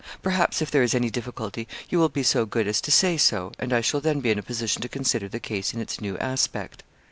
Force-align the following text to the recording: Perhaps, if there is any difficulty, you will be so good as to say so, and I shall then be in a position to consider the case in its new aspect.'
Perhaps, 0.23 0.63
if 0.63 0.71
there 0.71 0.81
is 0.81 0.95
any 0.95 1.11
difficulty, 1.11 1.67
you 1.91 1.99
will 1.99 2.09
be 2.09 2.23
so 2.23 2.43
good 2.43 2.67
as 2.67 2.81
to 2.81 2.89
say 2.91 3.17
so, 3.17 3.51
and 3.59 3.71
I 3.71 3.81
shall 3.81 4.01
then 4.01 4.19
be 4.19 4.31
in 4.31 4.39
a 4.39 4.41
position 4.41 4.81
to 4.81 4.89
consider 4.89 5.29
the 5.29 5.39
case 5.39 5.75
in 5.75 5.79
its 5.79 6.01
new 6.01 6.17
aspect.' 6.17 6.81